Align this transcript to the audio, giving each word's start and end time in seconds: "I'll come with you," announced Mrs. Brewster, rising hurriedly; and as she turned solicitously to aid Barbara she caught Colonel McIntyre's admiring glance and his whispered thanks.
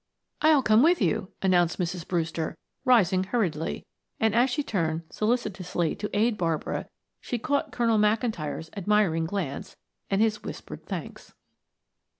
"I'll 0.41 0.63
come 0.63 0.81
with 0.81 0.99
you," 0.99 1.29
announced 1.43 1.77
Mrs. 1.77 2.07
Brewster, 2.07 2.57
rising 2.85 3.25
hurriedly; 3.25 3.85
and 4.19 4.33
as 4.33 4.49
she 4.49 4.63
turned 4.63 5.03
solicitously 5.11 5.93
to 5.97 6.09
aid 6.17 6.39
Barbara 6.39 6.87
she 7.19 7.37
caught 7.37 7.71
Colonel 7.71 7.99
McIntyre's 7.99 8.71
admiring 8.75 9.25
glance 9.27 9.75
and 10.09 10.19
his 10.19 10.41
whispered 10.41 10.87
thanks. 10.87 11.35